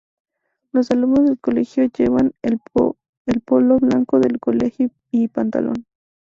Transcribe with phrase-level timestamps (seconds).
[0.71, 5.85] Los alumnos del colegio llevan el polo blanco del colegio y pantalón.